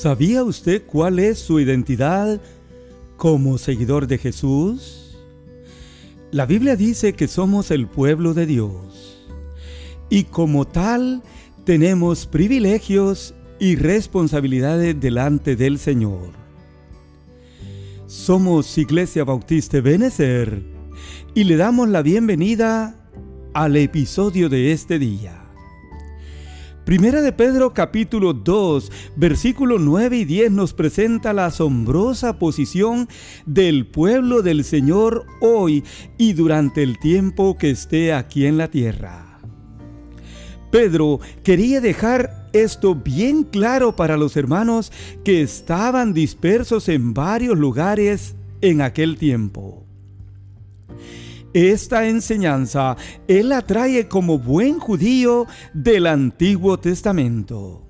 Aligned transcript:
¿Sabía 0.00 0.44
usted 0.44 0.84
cuál 0.86 1.18
es 1.18 1.38
su 1.38 1.60
identidad 1.60 2.40
como 3.18 3.58
seguidor 3.58 4.06
de 4.06 4.16
Jesús? 4.16 5.18
La 6.30 6.46
Biblia 6.46 6.74
dice 6.74 7.12
que 7.12 7.28
somos 7.28 7.70
el 7.70 7.86
pueblo 7.86 8.32
de 8.32 8.46
Dios 8.46 9.28
y 10.08 10.24
como 10.24 10.66
tal 10.66 11.22
tenemos 11.66 12.24
privilegios 12.24 13.34
y 13.58 13.76
responsabilidades 13.76 14.98
delante 14.98 15.54
del 15.54 15.78
Señor. 15.78 16.30
Somos 18.06 18.78
Iglesia 18.78 19.24
Bautista 19.24 19.82
Benecer 19.82 20.62
y 21.34 21.44
le 21.44 21.58
damos 21.58 21.90
la 21.90 22.00
bienvenida 22.00 23.06
al 23.52 23.76
episodio 23.76 24.48
de 24.48 24.72
este 24.72 24.98
día. 24.98 25.39
Primera 26.90 27.22
de 27.22 27.30
Pedro 27.30 27.72
capítulo 27.72 28.32
2, 28.32 28.90
versículo 29.14 29.78
9 29.78 30.16
y 30.16 30.24
10 30.24 30.50
nos 30.50 30.74
presenta 30.74 31.32
la 31.32 31.46
asombrosa 31.46 32.40
posición 32.40 33.08
del 33.46 33.86
pueblo 33.86 34.42
del 34.42 34.64
Señor 34.64 35.24
hoy 35.40 35.84
y 36.18 36.32
durante 36.32 36.82
el 36.82 36.98
tiempo 36.98 37.56
que 37.56 37.70
esté 37.70 38.12
aquí 38.12 38.44
en 38.44 38.58
la 38.58 38.72
tierra. 38.72 39.38
Pedro 40.72 41.20
quería 41.44 41.80
dejar 41.80 42.48
esto 42.52 42.96
bien 42.96 43.44
claro 43.44 43.94
para 43.94 44.16
los 44.16 44.36
hermanos 44.36 44.90
que 45.24 45.42
estaban 45.42 46.12
dispersos 46.12 46.88
en 46.88 47.14
varios 47.14 47.56
lugares 47.56 48.34
en 48.62 48.80
aquel 48.80 49.16
tiempo. 49.16 49.86
Esta 51.52 52.06
enseñanza 52.06 52.96
él 53.26 53.48
la 53.48 53.62
trae 53.62 54.06
como 54.06 54.38
buen 54.38 54.78
judío 54.78 55.46
del 55.74 56.06
Antiguo 56.06 56.78
Testamento, 56.78 57.82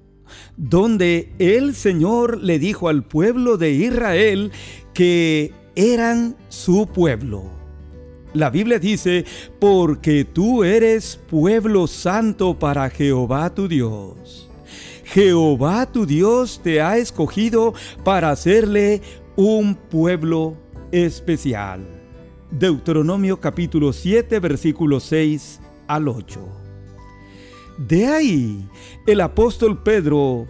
donde 0.56 1.32
el 1.38 1.74
Señor 1.74 2.42
le 2.42 2.58
dijo 2.58 2.88
al 2.88 3.04
pueblo 3.04 3.58
de 3.58 3.72
Israel 3.72 4.50
que 4.94 5.52
eran 5.76 6.36
su 6.48 6.86
pueblo. 6.86 7.44
La 8.32 8.48
Biblia 8.48 8.78
dice, 8.78 9.26
porque 9.58 10.24
tú 10.24 10.64
eres 10.64 11.18
pueblo 11.28 11.86
santo 11.86 12.58
para 12.58 12.88
Jehová 12.88 13.54
tu 13.54 13.68
Dios. 13.68 14.48
Jehová 15.04 15.84
tu 15.90 16.06
Dios 16.06 16.60
te 16.62 16.80
ha 16.80 16.96
escogido 16.96 17.74
para 18.04 18.30
hacerle 18.30 19.02
un 19.34 19.74
pueblo 19.74 20.56
especial. 20.92 21.84
Deuteronomio 22.50 23.38
capítulo 23.38 23.92
7 23.92 24.40
versículo 24.40 24.98
6 24.98 25.60
al 25.86 26.08
8. 26.08 26.40
De 27.78 28.06
ahí 28.06 28.68
el 29.06 29.20
apóstol 29.20 29.80
Pedro 29.82 30.48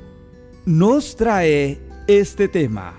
nos 0.64 1.14
trae 1.14 1.78
este 2.08 2.48
tema, 2.48 2.94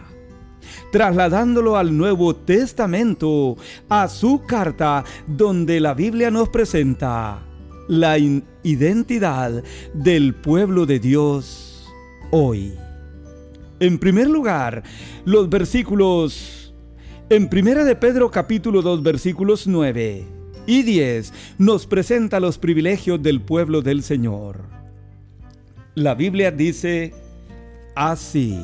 trasladándolo 0.91 1.77
al 1.77 1.97
Nuevo 1.97 2.35
Testamento, 2.35 3.57
a 3.89 4.07
su 4.07 4.43
carta 4.45 5.03
donde 5.25 5.79
la 5.79 5.95
Biblia 5.95 6.29
nos 6.29 6.49
presenta 6.49 7.43
la 7.87 8.19
identidad 8.19 9.63
del 9.95 10.35
pueblo 10.35 10.85
de 10.85 10.99
Dios 10.99 11.89
hoy. 12.29 12.75
En 13.79 13.97
primer 13.97 14.29
lugar, 14.29 14.83
los 15.25 15.49
versículos 15.49 16.60
en 17.31 17.47
Primera 17.47 17.85
de 17.85 17.95
Pedro 17.95 18.29
capítulo 18.29 18.81
2 18.81 19.03
versículos 19.03 19.65
9 19.65 20.25
y 20.65 20.83
10 20.83 21.31
nos 21.59 21.87
presenta 21.87 22.41
los 22.41 22.57
privilegios 22.57 23.23
del 23.23 23.39
pueblo 23.39 23.81
del 23.81 24.03
Señor. 24.03 24.65
La 25.95 26.13
Biblia 26.13 26.51
dice 26.51 27.13
así: 27.95 28.59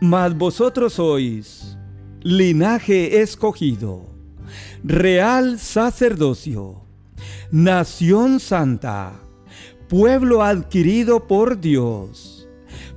Mas 0.00 0.38
vosotros 0.38 0.94
sois 0.94 1.76
linaje 2.22 3.20
escogido, 3.20 4.06
real 4.82 5.58
sacerdocio, 5.58 6.80
nación 7.50 8.40
santa, 8.40 9.20
pueblo 9.86 10.42
adquirido 10.42 11.26
por 11.28 11.60
Dios 11.60 12.37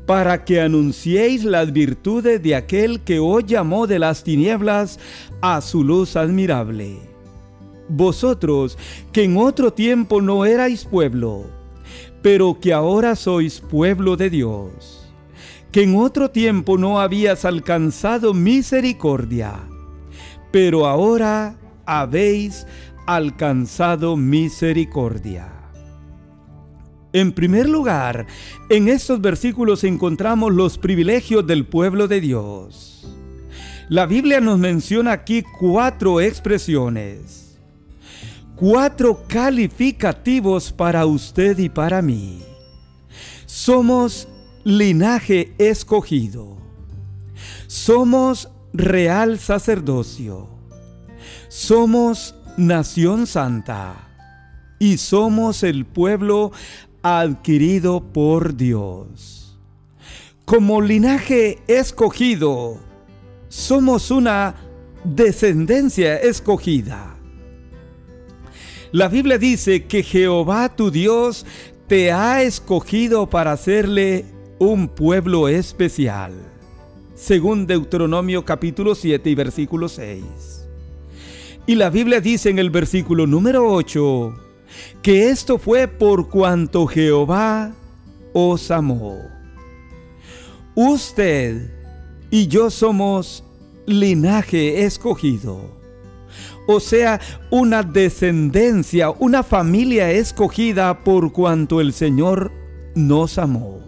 para 0.05 0.43
que 0.43 0.61
anunciéis 0.61 1.43
las 1.43 1.71
virtudes 1.71 2.41
de 2.41 2.55
aquel 2.55 3.01
que 3.01 3.19
os 3.19 3.45
llamó 3.45 3.87
de 3.87 3.99
las 3.99 4.23
tinieblas 4.23 4.99
a 5.41 5.61
su 5.61 5.83
luz 5.83 6.15
admirable. 6.15 6.97
Vosotros, 7.87 8.77
que 9.11 9.23
en 9.23 9.37
otro 9.37 9.73
tiempo 9.73 10.21
no 10.21 10.45
erais 10.45 10.85
pueblo, 10.85 11.45
pero 12.21 12.59
que 12.59 12.73
ahora 12.73 13.15
sois 13.15 13.59
pueblo 13.59 14.15
de 14.15 14.29
Dios, 14.29 15.09
que 15.71 15.83
en 15.83 15.95
otro 15.95 16.31
tiempo 16.31 16.77
no 16.77 16.99
habías 16.99 17.45
alcanzado 17.45 18.33
misericordia, 18.33 19.59
pero 20.51 20.87
ahora 20.87 21.55
habéis 21.85 22.65
alcanzado 23.07 24.15
misericordia. 24.15 25.60
En 27.13 27.33
primer 27.33 27.67
lugar, 27.67 28.25
en 28.69 28.87
estos 28.87 29.19
versículos 29.19 29.83
encontramos 29.83 30.53
los 30.53 30.77
privilegios 30.77 31.45
del 31.45 31.65
pueblo 31.65 32.07
de 32.07 32.21
Dios. 32.21 33.05
La 33.89 34.05
Biblia 34.05 34.39
nos 34.39 34.57
menciona 34.57 35.11
aquí 35.11 35.43
cuatro 35.59 36.21
expresiones, 36.21 37.59
cuatro 38.55 39.25
calificativos 39.27 40.71
para 40.71 41.05
usted 41.05 41.57
y 41.59 41.67
para 41.67 42.01
mí. 42.01 42.41
Somos 43.45 44.29
linaje 44.63 45.53
escogido. 45.57 46.55
Somos 47.67 48.49
real 48.71 49.39
sacerdocio. 49.39 50.47
Somos 51.49 52.35
nación 52.55 53.27
santa. 53.27 54.07
Y 54.79 54.97
somos 54.97 55.63
el 55.63 55.85
pueblo 55.85 56.53
adquirido 57.03 58.01
por 58.01 58.55
Dios. 58.55 59.57
Como 60.45 60.81
linaje 60.81 61.59
escogido, 61.67 62.77
somos 63.47 64.11
una 64.11 64.55
descendencia 65.03 66.17
escogida. 66.17 67.15
La 68.91 69.07
Biblia 69.07 69.37
dice 69.37 69.85
que 69.85 70.03
Jehová 70.03 70.75
tu 70.75 70.91
Dios 70.91 71.45
te 71.87 72.11
ha 72.11 72.43
escogido 72.43 73.29
para 73.29 73.53
hacerle 73.53 74.25
un 74.59 74.89
pueblo 74.89 75.47
especial. 75.47 76.33
Según 77.15 77.67
Deuteronomio 77.67 78.43
capítulo 78.43 78.95
7 78.95 79.29
y 79.29 79.35
versículo 79.35 79.87
6. 79.87 80.23
Y 81.67 81.75
la 81.75 81.89
Biblia 81.89 82.19
dice 82.19 82.49
en 82.49 82.59
el 82.59 82.69
versículo 82.69 83.27
número 83.27 83.71
8, 83.71 84.50
que 85.01 85.29
esto 85.29 85.57
fue 85.57 85.87
por 85.87 86.29
cuanto 86.29 86.87
Jehová 86.87 87.71
os 88.33 88.71
amó. 88.71 89.17
Usted 90.75 91.71
y 92.29 92.47
yo 92.47 92.69
somos 92.69 93.43
linaje 93.85 94.83
escogido. 94.85 95.81
O 96.67 96.79
sea, 96.79 97.19
una 97.49 97.83
descendencia, 97.83 99.09
una 99.09 99.43
familia 99.43 100.11
escogida 100.11 101.03
por 101.03 101.33
cuanto 101.33 101.81
el 101.81 101.91
Señor 101.91 102.51
nos 102.95 103.37
amó. 103.37 103.81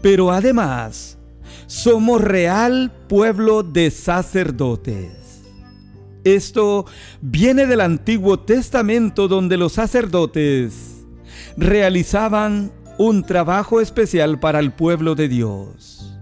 Pero 0.00 0.30
además, 0.30 1.18
somos 1.66 2.22
real 2.22 2.92
pueblo 3.08 3.62
de 3.62 3.90
sacerdotes. 3.90 5.17
Esto 6.24 6.86
viene 7.20 7.66
del 7.66 7.80
Antiguo 7.80 8.40
Testamento 8.40 9.28
donde 9.28 9.56
los 9.56 9.72
sacerdotes 9.72 11.04
realizaban 11.56 12.72
un 12.98 13.22
trabajo 13.22 13.80
especial 13.80 14.40
para 14.40 14.58
el 14.58 14.72
pueblo 14.72 15.14
de 15.14 15.28
Dios. 15.28 16.18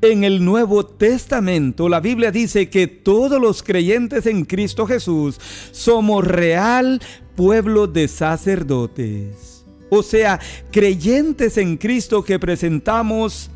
En 0.00 0.24
el 0.24 0.44
Nuevo 0.44 0.84
Testamento 0.84 1.88
la 1.88 2.00
Biblia 2.00 2.32
dice 2.32 2.68
que 2.68 2.88
todos 2.88 3.40
los 3.40 3.62
creyentes 3.62 4.26
en 4.26 4.44
Cristo 4.44 4.86
Jesús 4.86 5.38
somos 5.70 6.26
real 6.26 7.00
pueblo 7.36 7.86
de 7.86 8.08
sacerdotes. 8.08 9.64
O 9.90 10.02
sea, 10.02 10.40
creyentes 10.72 11.56
en 11.56 11.76
Cristo 11.76 12.24
que 12.24 12.38
presentamos 12.38 13.50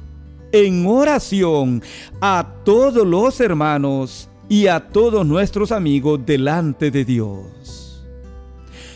en 0.52 0.86
oración 0.86 1.82
a 2.20 2.46
todos 2.64 3.06
los 3.06 3.40
hermanos 3.40 4.28
y 4.48 4.66
a 4.68 4.88
todos 4.88 5.26
nuestros 5.26 5.72
amigos 5.72 6.20
delante 6.24 6.90
de 6.90 7.04
Dios. 7.04 8.04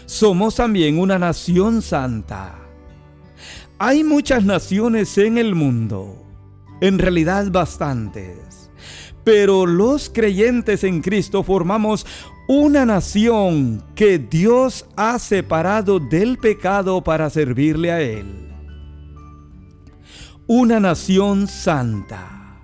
Somos 0.07 0.57
también 0.57 0.99
una 0.99 1.19
nación 1.19 1.83
santa. 1.83 2.59
Hay 3.79 4.05
muchas 4.05 4.45
naciones 4.45 5.17
en 5.19 5.39
el 5.39 5.55
mundo, 5.55 6.17
en 6.81 6.99
realidad 6.99 7.51
bastantes, 7.51 8.71
pero 9.25 9.67
los 9.67 10.11
creyentes 10.11 10.85
en 10.85 11.01
Cristo 11.01 11.43
formamos 11.43 12.07
una 12.49 12.85
nación 12.85 13.83
que 13.95 14.19
Dios 14.19 14.87
ha 14.97 15.19
separado 15.19 16.01
del 16.01 16.37
pecado 16.39 17.03
para 17.03 17.31
servirle 17.31 17.93
a 17.93 18.01
Él. 18.01 18.51
una 20.53 20.81
nación 20.81 21.47
santa. 21.47 22.61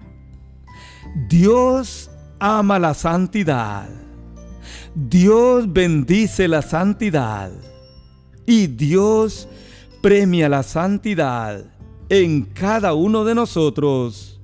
Dios 1.28 2.10
ama 2.38 2.78
la 2.78 2.94
santidad. 2.94 3.88
Dios 4.94 5.72
bendice 5.72 6.48
la 6.48 6.62
santidad. 6.62 7.50
Y 8.46 8.68
Dios 8.68 9.48
premia 10.00 10.48
la 10.48 10.62
santidad 10.62 11.64
en 12.08 12.42
cada 12.42 12.94
uno 12.94 13.24
de 13.24 13.34
nosotros, 13.34 14.40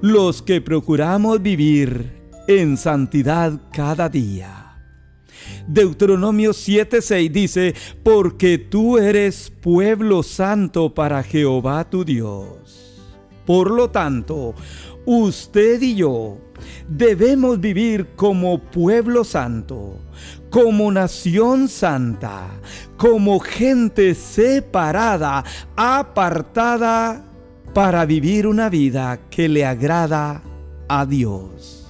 los 0.00 0.42
que 0.42 0.60
procuramos 0.60 1.40
vivir 1.40 2.12
en 2.48 2.76
santidad 2.76 3.60
cada 3.72 4.08
día. 4.08 4.66
Deuteronomio 5.68 6.52
7:6 6.52 7.30
dice, 7.30 7.74
porque 8.02 8.58
tú 8.58 8.98
eres 8.98 9.52
pueblo 9.60 10.22
santo 10.22 10.92
para 10.92 11.22
Jehová 11.22 11.88
tu 11.88 12.04
Dios. 12.04 13.04
Por 13.44 13.70
lo 13.70 13.90
tanto, 13.90 14.54
usted 15.04 15.80
y 15.80 15.94
yo 15.94 16.38
debemos 16.88 17.60
vivir 17.60 18.08
como 18.16 18.58
pueblo 18.58 19.24
santo, 19.24 19.98
como 20.50 20.90
nación 20.90 21.68
santa, 21.68 22.48
como 22.96 23.40
gente 23.40 24.14
separada, 24.14 25.44
apartada 25.76 27.24
para 27.74 28.06
vivir 28.06 28.46
una 28.46 28.68
vida 28.68 29.20
que 29.30 29.48
le 29.48 29.64
agrada 29.64 30.42
a 30.88 31.04
Dios 31.04 31.86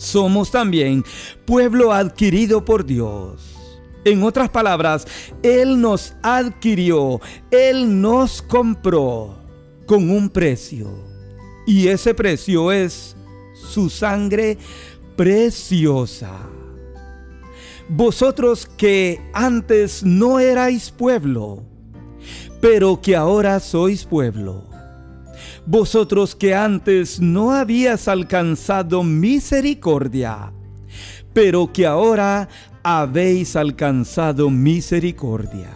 somos 0.00 0.50
también 0.50 1.04
pueblo 1.44 1.92
adquirido 1.92 2.64
por 2.64 2.84
Dios. 2.84 3.56
En 4.04 4.22
otras 4.22 4.48
palabras, 4.48 5.06
Él 5.42 5.78
nos 5.78 6.14
adquirió, 6.22 7.20
Él 7.50 8.00
nos 8.00 8.40
compró 8.40 9.36
con 9.86 10.08
un 10.08 10.30
precio. 10.30 11.09
Y 11.66 11.88
ese 11.88 12.14
precio 12.14 12.72
es 12.72 13.16
su 13.54 13.90
sangre 13.90 14.58
preciosa. 15.16 16.32
Vosotros 17.88 18.66
que 18.76 19.20
antes 19.32 20.04
no 20.04 20.38
erais 20.38 20.90
pueblo, 20.90 21.62
pero 22.60 23.00
que 23.00 23.16
ahora 23.16 23.58
sois 23.60 24.04
pueblo 24.04 24.70
vosotros 25.66 26.34
que 26.34 26.54
antes 26.54 27.20
no 27.20 27.52
habías 27.52 28.08
alcanzado 28.08 29.02
misericordia, 29.02 30.52
pero 31.32 31.72
que 31.72 31.86
ahora 31.86 32.48
habéis 32.82 33.56
alcanzado 33.56 34.50
misericordia. 34.50 35.70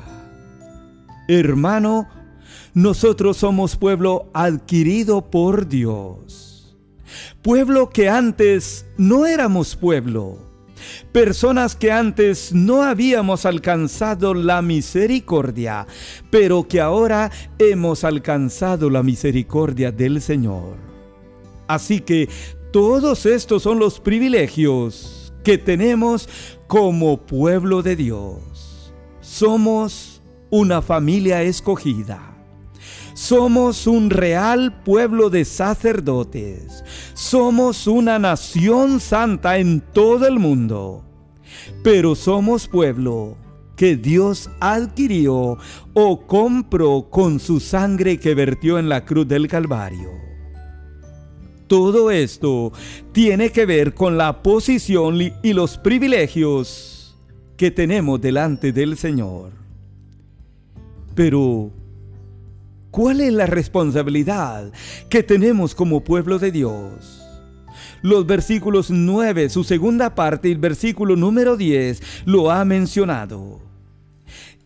Hermano, 1.28 2.08
nosotros 2.74 3.36
somos 3.36 3.76
pueblo 3.76 4.28
adquirido 4.34 5.30
por 5.30 5.68
Dios. 5.68 6.76
Pueblo 7.42 7.90
que 7.90 8.08
antes 8.08 8.86
no 8.96 9.26
éramos 9.26 9.76
pueblo 9.76 10.38
personas 11.12 11.74
que 11.76 11.92
antes 11.92 12.52
no 12.52 12.82
habíamos 12.82 13.46
alcanzado 13.46 14.34
la 14.34 14.62
misericordia, 14.62 15.86
pero 16.30 16.66
que 16.66 16.80
ahora 16.80 17.30
hemos 17.58 18.04
alcanzado 18.04 18.90
la 18.90 19.02
misericordia 19.02 19.92
del 19.92 20.20
Señor. 20.20 20.76
Así 21.68 22.00
que 22.00 22.28
todos 22.72 23.26
estos 23.26 23.62
son 23.62 23.78
los 23.78 24.00
privilegios 24.00 25.32
que 25.42 25.58
tenemos 25.58 26.28
como 26.66 27.18
pueblo 27.18 27.82
de 27.82 27.96
Dios. 27.96 28.92
Somos 29.20 30.20
una 30.50 30.82
familia 30.82 31.42
escogida 31.42 32.33
somos 33.24 33.86
un 33.86 34.10
real 34.10 34.82
pueblo 34.82 35.30
de 35.30 35.46
sacerdotes. 35.46 36.84
Somos 37.14 37.86
una 37.86 38.18
nación 38.18 39.00
santa 39.00 39.56
en 39.56 39.80
todo 39.80 40.26
el 40.26 40.38
mundo. 40.38 41.02
Pero 41.82 42.14
somos 42.14 42.68
pueblo 42.68 43.38
que 43.76 43.96
Dios 43.96 44.50
adquirió 44.60 45.56
o 45.94 46.26
compró 46.26 47.08
con 47.10 47.40
su 47.40 47.60
sangre 47.60 48.18
que 48.18 48.34
vertió 48.34 48.78
en 48.78 48.90
la 48.90 49.06
cruz 49.06 49.26
del 49.26 49.48
Calvario. 49.48 50.10
Todo 51.66 52.10
esto 52.10 52.72
tiene 53.12 53.50
que 53.50 53.64
ver 53.64 53.94
con 53.94 54.18
la 54.18 54.42
posición 54.42 55.18
y 55.42 55.52
los 55.54 55.78
privilegios 55.78 57.16
que 57.56 57.70
tenemos 57.70 58.20
delante 58.20 58.70
del 58.70 58.98
Señor. 58.98 59.52
Pero, 61.14 61.70
¿Cuál 62.94 63.23
es 63.23 63.32
la 63.32 63.46
responsabilidad 63.46 64.70
que 65.08 65.25
tenemos 65.25 65.75
como 65.75 66.05
pueblo 66.05 66.38
de 66.38 66.52
Dios? 66.52 67.26
Los 68.02 68.25
versículos 68.25 68.88
9, 68.88 69.49
su 69.49 69.64
segunda 69.64 70.14
parte 70.14 70.49
y 70.49 70.52
el 70.52 70.58
versículo 70.58 71.17
número 71.17 71.56
10 71.56 72.00
lo 72.25 72.52
ha 72.52 72.64
mencionado. 72.64 73.58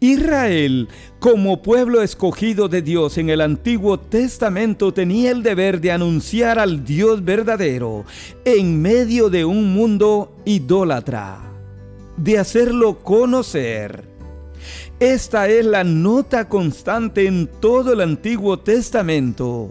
Israel, 0.00 0.88
como 1.20 1.62
pueblo 1.62 2.02
escogido 2.02 2.68
de 2.68 2.82
Dios 2.82 3.16
en 3.16 3.30
el 3.30 3.40
Antiguo 3.40 3.98
Testamento, 3.98 4.92
tenía 4.92 5.30
el 5.30 5.42
deber 5.42 5.80
de 5.80 5.92
anunciar 5.92 6.58
al 6.58 6.84
Dios 6.84 7.24
verdadero 7.24 8.04
en 8.44 8.82
medio 8.82 9.30
de 9.30 9.46
un 9.46 9.72
mundo 9.72 10.36
idólatra, 10.44 11.40
de 12.18 12.36
hacerlo 12.36 12.98
conocer 12.98 14.07
esta 15.00 15.48
es 15.48 15.64
la 15.64 15.84
nota 15.84 16.48
constante 16.48 17.26
en 17.26 17.46
todo 17.46 17.92
el 17.92 18.00
Antiguo 18.00 18.58
Testamento. 18.58 19.70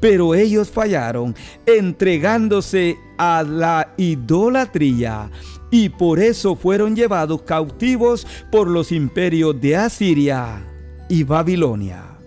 Pero 0.00 0.34
ellos 0.34 0.70
fallaron 0.70 1.34
entregándose 1.66 2.98
a 3.18 3.42
la 3.42 3.94
idolatría 3.96 5.30
y 5.70 5.88
por 5.88 6.20
eso 6.20 6.56
fueron 6.56 6.96
llevados 6.96 7.42
cautivos 7.42 8.26
por 8.50 8.68
los 8.68 8.92
imperios 8.92 9.58
de 9.60 9.76
Asiria 9.76 10.66
y 11.08 11.22
Babilonia. 11.24 12.18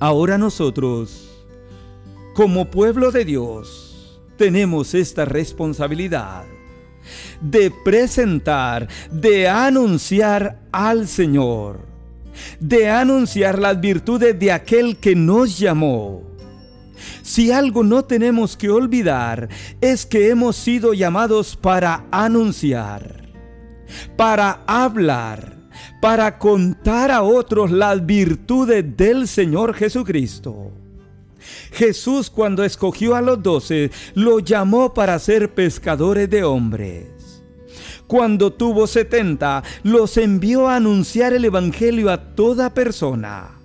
Ahora 0.00 0.38
nosotros, 0.38 1.30
como 2.34 2.70
pueblo 2.70 3.10
de 3.10 3.24
Dios, 3.24 4.20
tenemos 4.36 4.94
esta 4.94 5.24
responsabilidad 5.24 6.44
de 7.40 7.70
presentar, 7.84 8.88
de 9.10 9.48
anunciar 9.48 10.60
al 10.72 11.08
Señor, 11.08 11.80
de 12.60 12.88
anunciar 12.90 13.58
las 13.58 13.80
virtudes 13.80 14.38
de 14.38 14.52
aquel 14.52 14.96
que 14.98 15.14
nos 15.14 15.58
llamó. 15.58 16.22
Si 17.22 17.50
algo 17.50 17.82
no 17.82 18.04
tenemos 18.04 18.56
que 18.56 18.70
olvidar 18.70 19.48
es 19.80 20.06
que 20.06 20.30
hemos 20.30 20.56
sido 20.56 20.92
llamados 20.92 21.56
para 21.56 22.04
anunciar, 22.10 23.22
para 24.16 24.60
hablar, 24.66 25.56
para 26.00 26.38
contar 26.38 27.10
a 27.10 27.22
otros 27.22 27.70
las 27.70 28.04
virtudes 28.04 28.96
del 28.96 29.26
Señor 29.26 29.74
Jesucristo. 29.74 30.81
Jesús 31.72 32.30
cuando 32.30 32.64
escogió 32.64 33.14
a 33.14 33.22
los 33.22 33.42
doce, 33.42 33.90
lo 34.14 34.38
llamó 34.38 34.94
para 34.94 35.18
ser 35.18 35.54
pescadores 35.54 36.28
de 36.30 36.44
hombres. 36.44 37.42
Cuando 38.06 38.52
tuvo 38.52 38.86
setenta, 38.86 39.62
los 39.82 40.16
envió 40.16 40.68
a 40.68 40.76
anunciar 40.76 41.32
el 41.32 41.44
Evangelio 41.44 42.10
a 42.10 42.34
toda 42.34 42.74
persona. 42.74 43.58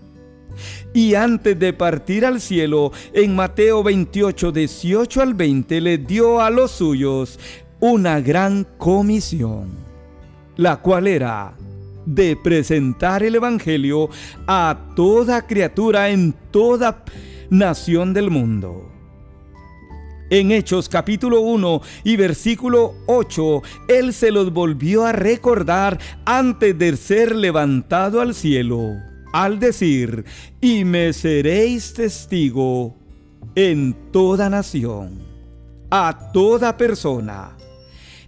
Y 0.93 1.15
antes 1.15 1.59
de 1.59 1.73
partir 1.73 2.25
al 2.25 2.39
cielo, 2.39 2.91
en 3.13 3.35
Mateo 3.35 3.83
28, 3.83 4.51
18 4.51 5.21
al 5.21 5.33
20, 5.33 5.81
le 5.81 5.97
dio 5.97 6.41
a 6.41 6.49
los 6.49 6.71
suyos 6.71 7.39
una 7.79 8.21
gran 8.21 8.65
comisión, 8.77 9.69
la 10.55 10.77
cual 10.77 11.07
era 11.07 11.53
de 12.05 12.37
presentar 12.37 13.21
el 13.21 13.35
Evangelio 13.35 14.09
a 14.47 14.77
toda 14.95 15.45
criatura 15.45 16.09
en 16.09 16.33
toda 16.51 17.03
nación 17.49 18.13
del 18.13 18.29
mundo. 18.29 18.91
En 20.29 20.51
Hechos 20.51 20.89
capítulo 20.89 21.39
1 21.39 21.81
y 22.03 22.17
versículo 22.17 22.95
8, 23.05 23.61
Él 23.87 24.13
se 24.13 24.31
los 24.31 24.51
volvió 24.51 25.05
a 25.05 25.13
recordar 25.13 25.99
antes 26.25 26.77
de 26.77 26.97
ser 26.97 27.33
levantado 27.33 28.19
al 28.19 28.35
cielo, 28.35 28.95
al 29.31 29.59
decir, 29.59 30.25
y 30.59 30.83
me 30.83 31.13
seréis 31.13 31.93
testigo 31.93 32.97
en 33.55 33.95
toda 34.11 34.49
nación, 34.49 35.23
a 35.89 36.31
toda 36.33 36.75
persona, 36.75 37.55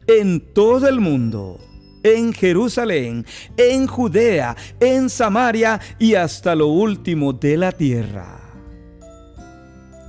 en 0.08 0.40
todo 0.54 0.88
el 0.88 1.02
mundo, 1.02 1.60
en 2.04 2.32
Jerusalén, 2.32 3.26
en 3.58 3.88
Judea, 3.88 4.56
en 4.80 5.10
Samaria 5.10 5.82
y 6.00 6.16
hasta 6.16 6.56
lo 6.56 6.68
último 6.68 7.34
de 7.34 7.58
la 7.58 7.74
tierra. 7.74 8.39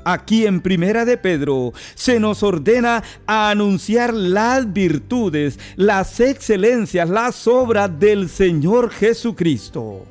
Aquí 0.04 0.46
en 0.46 0.60
Primera 0.60 1.04
de 1.04 1.18
Pedro 1.18 1.72
se 1.94 2.18
nos 2.18 2.42
ordena 2.42 3.02
a 3.26 3.50
anunciar 3.50 4.14
las 4.14 4.72
virtudes, 4.72 5.58
las 5.76 6.20
excelencias, 6.20 7.08
las 7.08 7.46
obras 7.46 7.90
del 7.98 8.28
Señor 8.30 8.90
Jesucristo. 8.90 10.06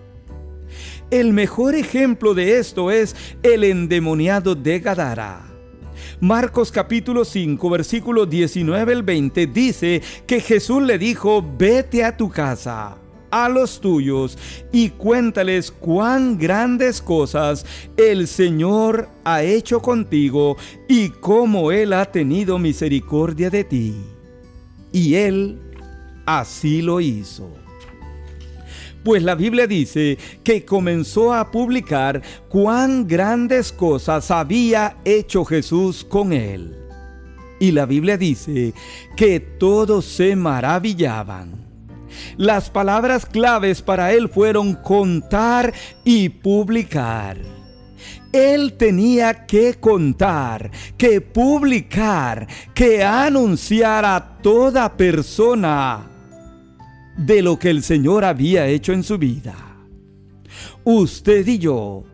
El 1.10 1.34
mejor 1.34 1.74
ejemplo 1.74 2.36
de 2.36 2.60
esto 2.60 2.92
es 2.92 3.16
el 3.42 3.64
endemoniado 3.64 4.54
de 4.54 4.80
Gadara. 4.80 5.48
Marcos 6.20 6.72
capítulo 6.72 7.26
5, 7.26 7.70
versículo 7.70 8.28
19 8.28 8.94
al 8.94 9.04
20 9.04 9.48
dice 9.48 10.04
que 10.28 10.40
Jesús 10.40 10.84
le 10.84 11.00
dijo, 11.00 11.44
vete 11.58 12.06
a 12.06 12.16
tu 12.16 12.30
casa 12.30 12.99
a 13.32 13.50
los 13.50 13.80
tuyos 13.82 14.38
y 14.72 14.90
cuéntales 14.90 15.72
cuán 15.72 16.38
grandes 16.38 17.02
cosas 17.02 17.66
el 17.98 18.28
Señor 18.28 19.10
ha 19.24 19.44
hecho 19.44 19.82
contigo 19.82 20.58
y 20.88 21.10
cómo 21.10 21.72
Él 21.72 21.94
ha 21.94 22.06
tenido 22.06 22.60
misericordia 22.60 23.50
de 23.50 23.64
ti. 23.64 23.96
Y 24.92 25.16
Él 25.16 25.60
así 26.26 26.82
lo 26.82 27.02
hizo. 27.02 27.50
Pues 29.04 29.24
la 29.24 29.36
Biblia 29.36 29.66
dice 29.66 30.18
que 30.44 30.66
comenzó 30.66 31.34
a 31.34 31.52
publicar 31.52 32.22
cuán 32.50 33.08
grandes 33.08 33.72
cosas 33.72 34.30
había 34.30 34.98
hecho 35.06 35.46
Jesús 35.46 36.04
con 36.04 36.34
él. 36.34 36.76
Y 37.60 37.72
la 37.72 37.86
Biblia 37.86 38.18
dice 38.18 38.74
que 39.16 39.40
todos 39.40 40.06
se 40.06 40.36
maravillaban. 40.36 41.69
Las 42.38 42.70
palabras 42.70 43.26
claves 43.26 43.82
para 43.82 44.14
él 44.14 44.30
fueron 44.30 44.76
contar 44.76 45.74
y 46.04 46.30
publicar. 46.30 47.38
Él 48.32 48.74
tenía 48.74 49.48
que 49.48 49.76
contar, 49.80 50.70
que 50.98 51.20
publicar, 51.20 52.48
que 52.74 53.04
anunciar 53.04 54.06
a 54.06 54.38
toda 54.42 54.96
persona 54.96 56.08
de 57.18 57.42
lo 57.42 57.58
que 57.58 57.70
el 57.70 57.84
Señor 57.84 58.24
había 58.24 58.68
hecho 58.68 58.94
en 58.94 59.04
su 59.04 59.18
vida. 59.18 59.56
Usted 60.84 61.46
y 61.48 61.58
yo 61.58 62.06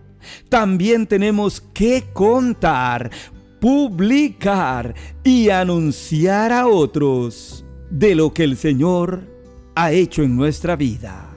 también 0.49 1.05
tenemos 1.05 1.61
que 1.73 2.05
contar, 2.13 3.11
publicar 3.59 4.95
y 5.23 5.49
anunciar 5.49 6.51
a 6.51 6.67
otros 6.67 7.65
de 7.89 8.15
lo 8.15 8.33
que 8.33 8.43
el 8.43 8.57
Señor 8.57 9.34
ha 9.75 9.91
hecho 9.91 10.23
en 10.23 10.35
nuestra 10.35 10.75
vida. 10.75 11.29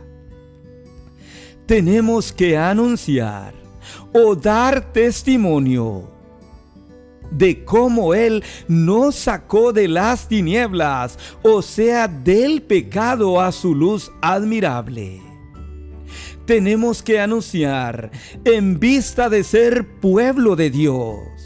Tenemos 1.66 2.32
que 2.32 2.56
anunciar 2.56 3.52
o 4.12 4.34
dar 4.34 4.92
testimonio 4.92 6.10
de 7.30 7.64
cómo 7.64 8.14
Él 8.14 8.42
nos 8.68 9.16
sacó 9.16 9.72
de 9.72 9.88
las 9.88 10.28
tinieblas, 10.28 11.18
o 11.42 11.60
sea, 11.60 12.08
del 12.08 12.62
pecado 12.62 13.40
a 13.40 13.52
su 13.52 13.74
luz 13.74 14.10
admirable. 14.22 15.20
Tenemos 16.46 17.02
que 17.02 17.20
anunciar 17.20 18.10
en 18.44 18.80
vista 18.80 19.28
de 19.28 19.44
ser 19.44 20.00
pueblo 20.00 20.56
de 20.56 20.70
Dios. 20.70 21.37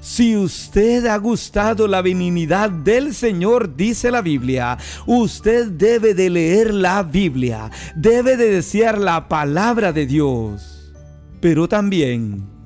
Si 0.00 0.36
usted 0.36 1.06
ha 1.06 1.16
gustado 1.16 1.86
la 1.86 2.02
benignidad 2.02 2.70
del 2.70 3.14
Señor, 3.14 3.76
dice 3.76 4.10
la 4.10 4.22
Biblia, 4.22 4.78
usted 5.06 5.68
debe 5.68 6.14
de 6.14 6.30
leer 6.30 6.74
la 6.74 7.02
Biblia, 7.02 7.70
debe 7.94 8.36
de 8.36 8.50
desear 8.50 8.98
la 8.98 9.28
palabra 9.28 9.92
de 9.92 10.06
Dios. 10.06 10.92
Pero 11.40 11.68
también 11.68 12.60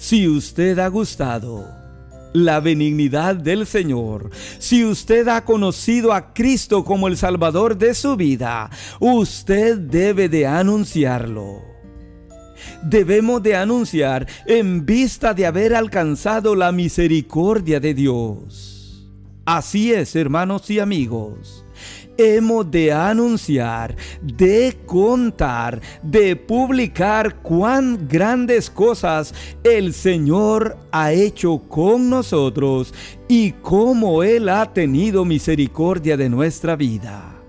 si 0.00 0.26
usted 0.26 0.78
ha 0.78 0.88
gustado 0.88 1.68
la 2.32 2.60
benignidad 2.60 3.36
del 3.36 3.66
Señor, 3.66 4.30
si 4.58 4.82
usted 4.82 5.28
ha 5.28 5.44
conocido 5.44 6.14
a 6.14 6.32
Cristo 6.32 6.84
como 6.84 7.06
el 7.06 7.18
Salvador 7.18 7.76
de 7.76 7.92
su 7.92 8.16
vida, 8.16 8.70
usted 8.98 9.76
debe 9.76 10.30
de 10.30 10.46
anunciarlo. 10.46 11.69
Debemos 12.82 13.42
de 13.42 13.56
anunciar 13.56 14.26
en 14.46 14.84
vista 14.84 15.34
de 15.34 15.46
haber 15.46 15.74
alcanzado 15.74 16.54
la 16.54 16.72
misericordia 16.72 17.80
de 17.80 17.94
Dios. 17.94 19.10
Así 19.44 19.92
es, 19.92 20.14
hermanos 20.16 20.70
y 20.70 20.78
amigos 20.78 21.64
hemos 22.20 22.70
de 22.70 22.92
anunciar, 22.92 23.96
de 24.22 24.76
contar, 24.84 25.80
de 26.02 26.36
publicar 26.36 27.36
cuán 27.36 28.06
grandes 28.08 28.68
cosas 28.68 29.34
el 29.64 29.94
Señor 29.94 30.76
ha 30.92 31.12
hecho 31.12 31.62
con 31.68 32.10
nosotros 32.10 32.92
y 33.28 33.52
cómo 33.52 34.22
Él 34.22 34.48
ha 34.48 34.72
tenido 34.72 35.24
misericordia 35.24 36.16
de 36.16 36.28
nuestra 36.28 36.76
vida. 36.76 37.39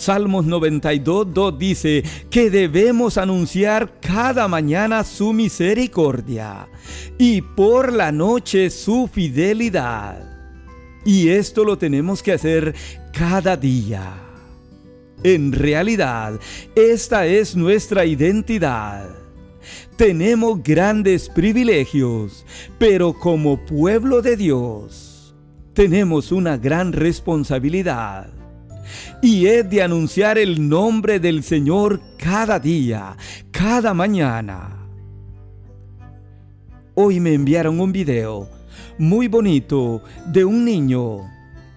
Salmos 0.00 0.46
92, 0.46 1.34
2 1.34 1.58
dice 1.58 2.02
que 2.30 2.48
debemos 2.48 3.18
anunciar 3.18 4.00
cada 4.00 4.48
mañana 4.48 5.04
su 5.04 5.34
misericordia 5.34 6.68
y 7.18 7.42
por 7.42 7.92
la 7.92 8.10
noche 8.10 8.70
su 8.70 9.10
fidelidad. 9.12 10.24
Y 11.04 11.28
esto 11.28 11.64
lo 11.64 11.76
tenemos 11.76 12.22
que 12.22 12.32
hacer 12.32 12.74
cada 13.12 13.58
día. 13.58 14.14
En 15.22 15.52
realidad, 15.52 16.40
esta 16.74 17.26
es 17.26 17.54
nuestra 17.54 18.06
identidad. 18.06 19.06
Tenemos 19.98 20.62
grandes 20.62 21.28
privilegios, 21.28 22.46
pero 22.78 23.12
como 23.12 23.62
pueblo 23.66 24.22
de 24.22 24.38
Dios, 24.38 25.34
tenemos 25.74 26.32
una 26.32 26.56
gran 26.56 26.94
responsabilidad. 26.94 28.39
Y 29.22 29.46
es 29.46 29.68
de 29.68 29.82
anunciar 29.82 30.38
el 30.38 30.68
nombre 30.68 31.20
del 31.20 31.42
Señor 31.42 32.00
cada 32.18 32.58
día, 32.58 33.16
cada 33.50 33.94
mañana. 33.94 34.76
Hoy 36.94 37.20
me 37.20 37.34
enviaron 37.34 37.80
un 37.80 37.92
video 37.92 38.48
muy 38.98 39.28
bonito 39.28 40.02
de 40.26 40.44
un 40.44 40.64
niño 40.64 41.18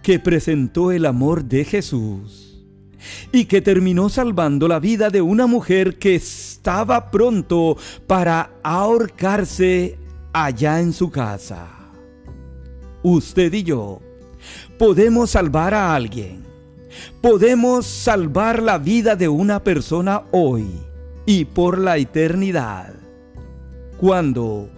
que 0.02 0.20
presentó 0.20 0.92
el 0.92 1.06
amor 1.06 1.46
de 1.46 1.64
Jesús 1.64 2.54
y 3.32 3.46
que 3.46 3.62
terminó 3.62 4.10
salvando 4.10 4.68
la 4.68 4.80
vida 4.80 5.10
de 5.10 5.22
una 5.22 5.48
mujer 5.48 5.98
que 5.98 6.16
estaba 6.16 7.12
pronto 7.12 7.78
para 8.08 8.52
ahorcarse 8.64 9.98
allá 10.34 10.82
en 10.82 10.94
su 10.94 11.10
casa. 11.10 11.68
Usted 13.02 13.54
y 13.54 13.64
yo 13.64 14.02
podemos 14.78 15.32
salvar 15.32 15.74
a 15.74 15.94
alguien. 15.96 16.53
Podemos 17.22 17.86
salvar 17.86 18.62
la 18.62 18.78
vida 18.78 19.16
de 19.16 19.28
una 19.28 19.64
persona 19.64 20.24
hoy 20.32 20.68
y 21.26 21.46
por 21.46 21.78
la 21.78 21.98
eternidad. 21.98 22.94
Cuando 23.98 24.70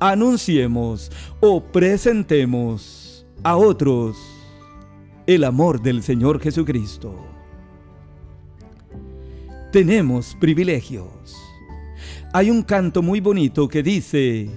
anunciemos 0.00 1.12
o 1.40 1.62
presentemos 1.62 3.26
a 3.42 3.56
otros 3.56 4.16
el 5.26 5.44
amor 5.44 5.80
del 5.80 6.02
Señor 6.02 6.40
Jesucristo. 6.40 7.14
Tenemos 9.70 10.36
privilegios. 10.40 11.36
Hay 12.32 12.50
un 12.50 12.62
canto 12.62 13.02
muy 13.02 13.20
bonito 13.20 13.68
que 13.68 13.82
dice, 13.82 14.50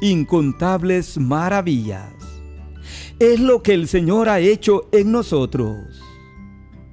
incontables 0.00 1.18
maravillas. 1.18 2.12
Es 3.18 3.38
lo 3.38 3.62
que 3.62 3.74
el 3.74 3.86
Señor 3.86 4.28
ha 4.28 4.40
hecho 4.40 4.88
en 4.92 5.12
nosotros. 5.12 6.05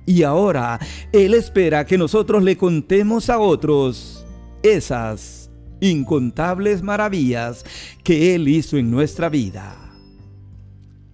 Y 0.05 0.23
ahora 0.23 0.79
Él 1.11 1.33
espera 1.33 1.85
que 1.85 1.97
nosotros 1.97 2.43
le 2.43 2.57
contemos 2.57 3.29
a 3.29 3.39
otros 3.39 4.25
esas 4.61 5.49
incontables 5.79 6.81
maravillas 6.81 7.65
que 8.03 8.35
Él 8.35 8.47
hizo 8.47 8.77
en 8.77 8.91
nuestra 8.91 9.29
vida. 9.29 9.75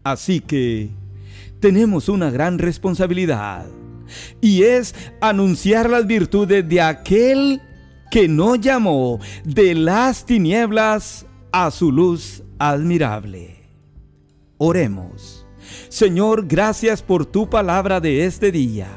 Así 0.04 0.40
que 0.40 0.90
tenemos 1.60 2.10
una 2.10 2.30
gran 2.30 2.58
responsabilidad 2.58 3.66
y 4.42 4.64
es 4.64 4.96
anunciar 5.22 5.90
las 5.90 6.08
virtudes 6.08 6.68
de 6.68 6.82
aquel 6.82 7.62
que 8.10 8.28
nos 8.28 8.60
llamó 8.60 9.20
de 9.44 9.76
las 9.76 10.26
tinieblas 10.26 11.26
a 11.52 11.70
su 11.72 11.92
luz 11.92 12.44
admirable. 12.58 13.56
Oremos. 14.58 15.39
Señor, 15.90 16.46
gracias 16.48 17.02
por 17.02 17.26
tu 17.26 17.50
palabra 17.50 18.00
de 18.00 18.26
este 18.26 18.52
día. 18.52 18.88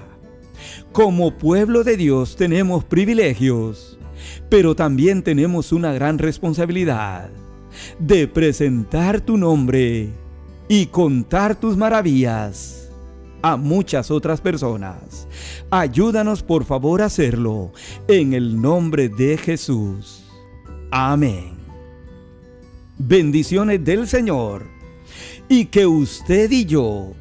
Como 0.93 1.39
pueblo 1.39 1.85
de 1.85 1.97
Dios 1.97 2.37
tenemos 2.37 2.85
privilegios 2.85 3.99
pero 4.49 4.75
también 4.75 5.23
tenemos 5.23 5.73
una 5.73 5.93
gran 5.93 6.19
responsabilidad 6.19 7.31
de 7.99 8.29
presentar 8.29 9.21
tu 9.21 9.37
nombre 9.37 10.11
y 10.69 10.87
contar 10.87 11.59
tus 11.59 11.77
maravillas 11.77 12.91
a 13.41 13.57
muchas 13.57 14.11
otras 14.11 14.41
personas. 14.41 15.27
Ayúdanos 15.71 16.43
por 16.43 16.65
favor 16.65 17.03
a 17.03 17.07
hacerlo 17.07 17.73
en 18.09 18.35
el 18.35 18.61
nombre 18.61 19.09
de 19.09 19.37
Jesús. 19.37 20.25
Amén. 20.91 21.57
Bendiciones 22.99 23.83
del 23.85 24.07
Señor 24.07 24.67
y 25.53 25.67
que 25.67 25.87
usted 25.87 26.51
y 26.51 26.65
yo 26.65 27.13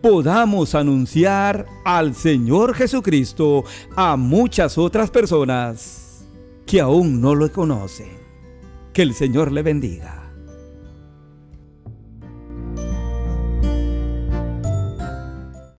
podamos 0.00 0.76
anunciar 0.76 1.66
al 1.84 2.14
Señor 2.14 2.74
Jesucristo 2.74 3.64
a 3.96 4.16
muchas 4.16 4.78
otras 4.78 5.10
personas 5.10 6.24
que 6.64 6.80
aún 6.80 7.20
no 7.20 7.34
lo 7.34 7.50
conocen. 7.50 8.18
Que 8.92 9.02
el 9.02 9.14
Señor 9.14 9.50
le 9.50 9.64
bendiga. 9.64 10.25